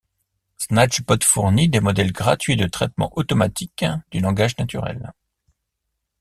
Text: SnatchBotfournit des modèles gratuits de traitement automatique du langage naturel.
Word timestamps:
SnatchBotfournit 0.57 1.69
des 1.71 1.79
modèles 1.79 2.11
gratuits 2.11 2.55
de 2.57 2.65
traitement 2.65 3.15
automatique 3.19 3.85
du 4.09 4.19
langage 4.19 4.57
naturel. 4.57 5.13